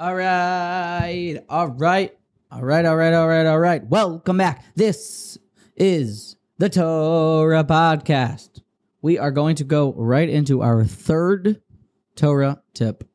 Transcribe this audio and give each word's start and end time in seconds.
All 0.00 0.14
right. 0.14 1.38
All 1.50 1.68
right. 1.68 2.16
All 2.50 2.62
right. 2.62 2.86
All 2.86 2.96
right. 2.96 3.12
All 3.12 3.28
right. 3.28 3.44
All 3.44 3.58
right. 3.58 3.84
Welcome 3.84 4.38
back. 4.38 4.64
This 4.74 5.36
is 5.76 6.36
the 6.56 6.70
Torah 6.70 7.64
podcast. 7.64 8.62
We 9.02 9.18
are 9.18 9.30
going 9.30 9.56
to 9.56 9.64
go 9.64 9.92
right 9.92 10.26
into 10.26 10.62
our 10.62 10.86
third 10.86 11.60
Torah 12.16 12.62
tip. 12.72 13.06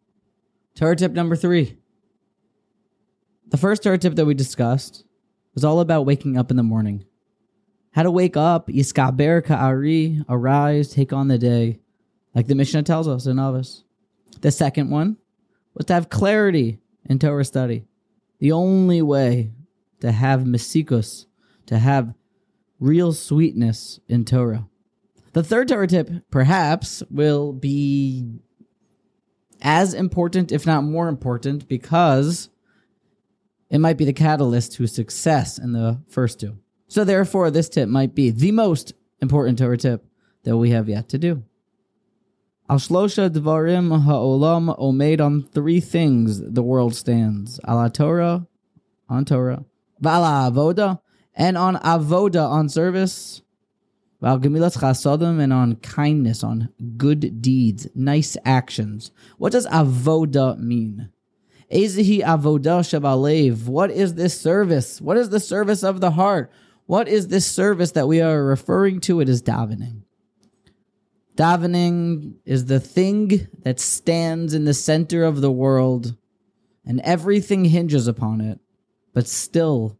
Torah 0.76 0.96
tip 0.96 1.14
number 1.14 1.36
three. 1.36 1.76
The 3.48 3.58
first 3.58 3.82
Torah 3.82 3.98
tip 3.98 4.14
that 4.14 4.26
we 4.28 4.36
discussed 4.36 5.06
was 5.56 5.66
all 5.66 5.80
about 5.80 6.06
waking 6.06 6.38
up 6.38 6.52
in 6.52 6.58
the 6.58 6.62
morning. 6.62 7.04
How 7.94 8.04
to 8.04 8.12
wake 8.12 8.38
up, 8.38 8.68
yisgaber 8.68 9.44
ka'ari, 9.44 10.24
arise, 10.30 10.94
take 10.94 11.14
on 11.14 11.30
the 11.30 11.40
day, 11.40 11.80
like 12.36 12.46
the 12.46 12.54
Mishnah 12.54 12.84
tells 12.84 13.08
us 13.08 13.26
in 13.26 13.38
Avos. 13.38 13.82
The 14.42 14.52
second 14.52 14.92
one 14.92 15.18
was 15.76 15.86
to 15.86 15.94
have 15.94 16.10
clarity 16.10 16.80
in 17.04 17.20
Torah 17.20 17.46
study. 17.46 17.86
The 18.40 18.52
only 18.52 19.02
way 19.02 19.52
to 20.00 20.12
have 20.12 20.42
mesikus, 20.42 21.26
to 21.68 21.78
have 21.78 22.14
real 22.80 23.14
sweetness 23.14 24.00
in 24.08 24.26
Torah. 24.26 24.68
The 25.34 25.44
third 25.44 25.68
Torah 25.68 25.88
tip, 25.88 26.10
perhaps, 26.32 27.04
will 27.10 27.54
be 27.54 28.40
as 29.62 29.94
important, 29.94 30.52
if 30.52 30.66
not 30.66 30.84
more 30.84 31.10
important, 31.10 31.68
because 31.68 32.50
it 33.70 33.80
might 33.80 33.98
be 33.98 34.06
the 34.06 34.14
catalyst 34.14 34.74
to 34.74 34.88
success 34.88 35.58
in 35.58 35.74
the 35.74 36.02
first 36.10 36.40
two. 36.40 36.58
So, 36.88 37.04
therefore, 37.04 37.52
this 37.52 37.68
tip 37.68 37.90
might 37.90 38.16
be 38.16 38.30
the 38.30 38.52
most 38.52 38.94
important 39.22 39.58
Torah 39.58 39.78
tip 39.78 40.06
that 40.44 40.56
we 40.56 40.70
have 40.70 40.88
yet 40.88 41.10
to 41.10 41.18
do. 41.18 41.44
Al 42.68 42.80
dvarim 42.80 44.02
ha'olam 44.06 44.76
omed 44.80 45.22
on 45.22 45.44
three 45.44 45.80
things 45.80 46.42
the 46.42 46.64
world 46.64 46.96
stands. 46.96 47.60
Ala 47.68 47.92
Torah, 47.92 48.48
on 49.08 49.24
Torah. 49.24 49.66
Vala 50.00 50.50
avoda, 50.52 51.00
and 51.36 51.60
on 51.60 51.76
avoda, 51.76 52.50
on 52.50 52.68
service. 52.68 53.44
Val 54.20 54.40
gemilas 54.40 54.80
chasadim, 54.80 55.40
and 55.40 55.54
on 55.54 55.76
kindness, 55.76 56.44
on 56.44 56.70
good 56.98 57.40
deeds, 57.40 57.88
nice 57.94 58.36
actions. 58.44 59.12
What 59.38 59.52
does 59.52 59.68
avoda 59.68 60.58
mean? 60.58 61.12
Ezehi 61.72 62.24
avoda 62.24 62.82
shabalev. 62.82 63.68
What 63.68 63.92
is 63.92 64.16
this 64.16 64.42
service? 64.42 65.00
What 65.00 65.18
is 65.18 65.30
the 65.30 65.40
service 65.40 65.84
of 65.84 66.02
the 66.02 66.12
heart? 66.12 66.52
What 66.88 67.08
is 67.08 67.28
this 67.28 67.46
service 67.46 67.92
that 67.92 68.08
we 68.08 68.22
are 68.22 68.44
referring 68.44 69.02
to? 69.02 69.20
It 69.20 69.30
is 69.30 69.44
davening. 69.44 70.05
Davening 71.36 72.36
is 72.46 72.66
the 72.66 72.80
thing 72.80 73.48
that 73.64 73.80
stands 73.80 74.54
in 74.54 74.64
the 74.64 74.74
center 74.74 75.24
of 75.24 75.42
the 75.42 75.52
world, 75.52 76.16
and 76.86 77.02
everything 77.02 77.66
hinges 77.66 78.08
upon 78.08 78.40
it, 78.40 78.60
but 79.14 79.28
still 79.28 79.98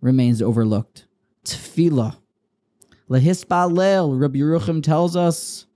remains 0.00 0.42
overlooked. 0.42 1.06
Tefillah. 1.44 2.16
Lehispalel, 3.08 4.18
Rabbi 4.18 4.38
Yeruchim 4.38 4.82
tells 4.82 5.14
us, 5.14 5.66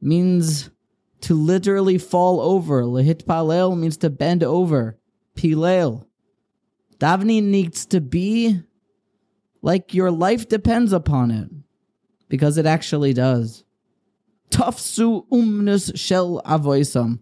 means 0.00 0.68
to 1.22 1.34
literally 1.34 1.96
fall 1.96 2.40
over. 2.40 2.82
Lehitpalel 2.82 3.78
means 3.78 3.96
to 3.98 4.10
bend 4.10 4.44
over. 4.44 4.98
Pilel. 5.34 6.06
Davening 6.98 7.44
needs 7.44 7.86
to 7.86 8.00
be 8.00 8.60
like 9.62 9.94
your 9.94 10.10
life 10.10 10.48
depends 10.48 10.92
upon 10.92 11.30
it, 11.30 11.48
because 12.28 12.58
it 12.58 12.66
actually 12.66 13.14
does. 13.14 13.64
Tafsu 14.54 15.26
umnus 15.32 15.98
shel 15.98 16.40
avoisam. 16.46 17.18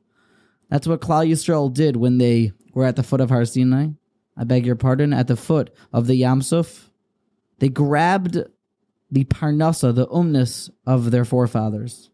That's 0.69 0.87
what 0.87 1.01
Klal 1.01 1.27
Yisrael 1.27 1.73
did 1.73 1.97
when 1.97 2.19
they 2.19 2.53
were 2.75 2.85
at 2.85 2.97
the 2.97 3.03
foot 3.03 3.23
of 3.23 3.31
Har 3.31 3.47
Sinai. 3.47 3.89
I 4.37 4.45
beg 4.45 4.67
your 4.67 4.77
pardon, 4.77 5.15
at 5.15 5.29
the 5.29 5.37
foot 5.37 5.75
of 5.95 6.07
the 6.07 6.21
Yamsuf. 6.21 6.91
They 7.59 7.71
grabbed 7.71 8.37
the 9.11 9.25
parnasa, 9.25 9.95
the 9.95 10.07
umnus 10.09 10.69
of 10.87 11.11
their 11.11 11.25
forefathers. 11.25 12.11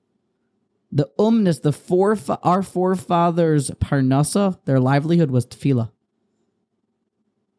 The 0.92 1.10
umnus, 1.18 1.62
the 1.62 1.72
foref- 1.72 2.38
our 2.44 2.62
forefathers' 2.62 3.70
parnasa, 3.72 4.58
their 4.66 4.78
livelihood 4.78 5.32
was 5.32 5.46
tefillah. 5.46 5.90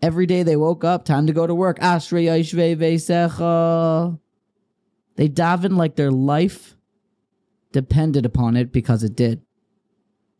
Every 0.01 0.25
day 0.25 0.43
they 0.43 0.55
woke 0.55 0.85
up, 0.85 1.03
time 1.03 1.27
to 1.27 1.33
go 1.33 1.45
to 1.45 1.53
work. 1.53 1.79
Ashrei 1.79 2.25
Yoshvei 2.25 2.77
Veisecha. 2.77 4.17
They 5.17 5.27
daven 5.27 5.75
like 5.75 5.97
their 5.97 6.11
life 6.11 6.77
depended 7.71 8.25
upon 8.25 8.55
it 8.55 8.71
because 8.71 9.03
it 9.03 9.15
did. 9.15 9.41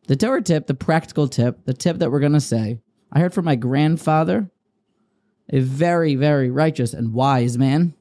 The 0.08 0.16
Torah 0.16 0.42
tip, 0.42 0.68
the 0.68 0.74
practical 0.74 1.28
tip, 1.28 1.66
the 1.66 1.74
tip 1.74 2.00
that 2.00 2.12
we're 2.12 2.20
going 2.20 2.34
to 2.34 2.42
say, 2.42 2.80
I 3.12 3.20
heard 3.20 3.34
from 3.34 3.46
my 3.46 3.56
grandfather, 3.56 4.50
a 5.52 5.60
very, 5.60 6.16
very 6.16 6.50
righteous 6.50 6.94
and 6.94 7.14
wise 7.14 7.58
man, 7.58 7.94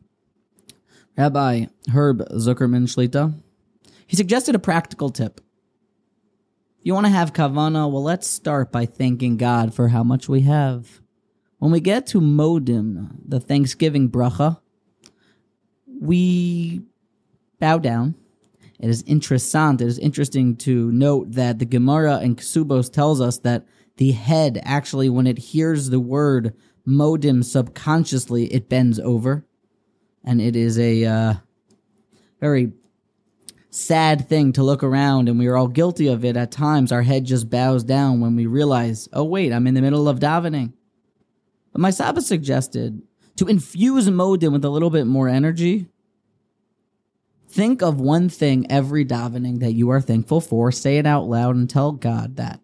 Rabbi 1.16 1.66
Herb 1.92 2.20
Zuckerman 2.30 2.84
Shlita. 2.86 3.34
He 4.06 4.16
suggested 4.16 4.54
a 4.54 4.58
practical 4.58 5.10
tip. 5.10 5.40
You 6.82 6.94
want 6.94 7.06
to 7.06 7.12
have 7.12 7.32
kavana? 7.32 7.90
Well, 7.90 8.02
let's 8.02 8.26
start 8.26 8.72
by 8.72 8.86
thanking 8.86 9.36
God 9.36 9.74
for 9.74 9.88
how 9.88 10.02
much 10.02 10.28
we 10.28 10.42
have. 10.42 11.00
When 11.58 11.72
we 11.72 11.80
get 11.80 12.06
to 12.08 12.20
Modim, 12.20 13.10
the 13.26 13.40
Thanksgiving 13.40 14.08
bracha, 14.08 14.60
we 16.00 16.82
bow 17.58 17.78
down. 17.78 18.14
It 18.80 18.90
is 18.90 19.02
interessant. 19.02 19.80
It 19.80 19.88
is 19.88 19.98
interesting 19.98 20.56
to 20.58 20.92
note 20.92 21.32
that 21.32 21.58
the 21.58 21.64
Gemara 21.64 22.20
in 22.20 22.36
Ksubos 22.36 22.92
tells 22.92 23.20
us 23.20 23.38
that 23.38 23.66
the 23.96 24.12
head 24.12 24.60
actually, 24.62 25.08
when 25.08 25.26
it 25.26 25.38
hears 25.38 25.90
the 25.90 26.00
word 26.00 26.54
Modim 26.86 27.44
subconsciously, 27.44 28.46
it 28.46 28.68
bends 28.68 29.00
over. 29.00 29.44
And 30.24 30.40
it 30.40 30.54
is 30.54 30.78
a 30.78 31.04
uh, 31.04 31.34
very 32.40 32.72
sad 33.70 34.28
thing 34.28 34.52
to 34.52 34.62
look 34.62 34.82
around, 34.82 35.28
and 35.28 35.38
we 35.38 35.46
are 35.48 35.56
all 35.56 35.68
guilty 35.68 36.08
of 36.08 36.24
it 36.24 36.36
at 36.36 36.50
times. 36.50 36.92
Our 36.92 37.02
head 37.02 37.24
just 37.24 37.50
bows 37.50 37.84
down 37.84 38.20
when 38.20 38.36
we 38.36 38.46
realize, 38.46 39.08
oh, 39.12 39.24
wait, 39.24 39.52
I'm 39.52 39.66
in 39.66 39.74
the 39.74 39.82
middle 39.82 40.08
of 40.08 40.20
davening. 40.20 40.72
But 41.72 41.80
my 41.80 41.90
Saba 41.90 42.20
suggested 42.20 43.02
to 43.36 43.46
infuse 43.46 44.08
Modim 44.08 44.52
with 44.52 44.64
a 44.64 44.70
little 44.70 44.90
bit 44.90 45.06
more 45.06 45.28
energy. 45.28 45.88
Think 47.48 47.82
of 47.82 47.98
one 47.98 48.28
thing 48.28 48.70
every 48.70 49.06
davening 49.06 49.60
that 49.60 49.72
you 49.72 49.88
are 49.90 50.02
thankful 50.02 50.40
for. 50.40 50.70
Say 50.70 50.98
it 50.98 51.06
out 51.06 51.24
loud 51.24 51.56
and 51.56 51.68
tell 51.68 51.92
God 51.92 52.36
that. 52.36 52.60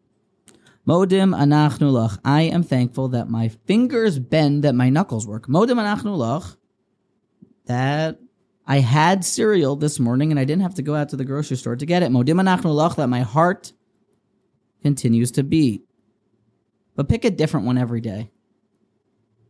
Modim 0.87 1.35
anachnu 1.35 1.91
lach. 1.91 2.19
I 2.23 2.43
am 2.43 2.63
thankful 2.63 3.09
that 3.09 3.31
my 3.31 3.49
fingers 3.49 4.19
bend, 4.19 4.65
that 4.65 4.75
my 4.75 4.91
knuckles 4.91 5.27
work. 5.27 5.47
Modim 5.47 5.77
anachnu 5.77 6.17
lach. 6.19 6.57
That 7.65 8.19
I 8.67 8.81
had 8.81 9.25
cereal 9.25 9.77
this 9.77 9.99
morning 9.99 10.31
and 10.31 10.39
I 10.39 10.45
didn't 10.45 10.63
have 10.63 10.75
to 10.75 10.83
go 10.83 10.95
out 10.95 11.09
to 11.11 11.17
the 11.17 11.25
grocery 11.25 11.57
store 11.57 11.77
to 11.77 11.87
get 11.87 12.03
it. 12.03 12.11
Modim 12.11 12.39
anachnu 12.39 12.75
lach. 12.75 12.97
That 12.97 13.09
my 13.09 13.23
heart 13.23 13.73
continues 14.83 15.31
to 15.33 15.43
beat. 15.43 15.83
But 16.95 17.09
pick 17.09 17.25
a 17.25 17.31
different 17.31 17.65
one 17.65 17.79
every 17.79 18.03
day. 18.03 18.31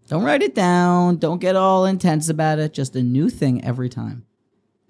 Don't 0.06 0.22
write 0.22 0.42
it 0.42 0.54
down. 0.54 1.16
Don't 1.16 1.40
get 1.40 1.56
all 1.56 1.86
intense 1.86 2.28
about 2.28 2.60
it. 2.60 2.72
Just 2.72 2.94
a 2.94 3.02
new 3.02 3.28
thing 3.28 3.64
every 3.64 3.88
time. 3.88 4.26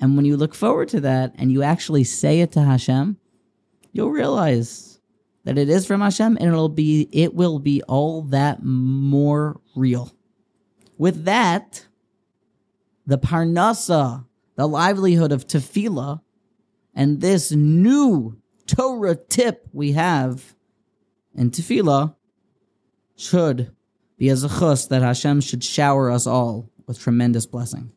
And 0.00 0.16
when 0.16 0.24
you 0.24 0.36
look 0.36 0.54
forward 0.54 0.88
to 0.88 1.00
that 1.00 1.34
and 1.36 1.52
you 1.52 1.62
actually 1.62 2.04
say 2.04 2.40
it 2.40 2.52
to 2.52 2.62
Hashem, 2.62 3.16
you'll 3.92 4.10
realize 4.10 5.00
that 5.44 5.58
it 5.58 5.68
is 5.68 5.86
from 5.86 6.00
Hashem 6.00 6.36
and 6.40 6.48
it'll 6.48 6.68
be 6.68 7.08
it 7.12 7.34
will 7.34 7.58
be 7.58 7.82
all 7.82 8.22
that 8.22 8.62
more 8.62 9.60
real. 9.76 10.12
With 10.98 11.24
that, 11.24 11.86
the 13.06 13.18
parnasa, 13.18 14.24
the 14.56 14.66
livelihood 14.66 15.32
of 15.32 15.46
tefillah, 15.46 16.20
and 16.94 17.20
this 17.20 17.52
new 17.52 18.36
Torah 18.66 19.16
tip 19.16 19.68
we 19.72 19.92
have 19.92 20.54
in 21.34 21.50
tefillah 21.50 22.14
should 23.16 23.74
be 24.16 24.28
as 24.28 24.44
a 24.44 24.48
zechus 24.48 24.88
that 24.88 25.02
Hashem 25.02 25.40
should 25.40 25.62
shower 25.62 26.10
us 26.10 26.26
all 26.26 26.70
with 26.86 26.98
tremendous 26.98 27.46
blessing. 27.46 27.92